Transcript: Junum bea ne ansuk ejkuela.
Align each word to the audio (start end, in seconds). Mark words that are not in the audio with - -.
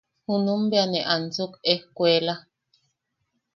Junum 0.25 0.61
bea 0.71 0.85
ne 0.89 0.99
ansuk 1.13 1.53
ejkuela. 1.73 2.33